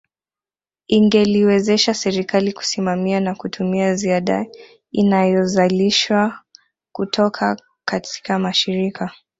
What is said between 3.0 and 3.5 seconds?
na